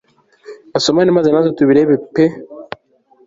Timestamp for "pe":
2.13-2.25